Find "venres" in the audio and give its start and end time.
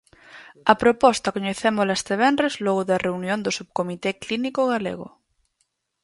2.23-2.53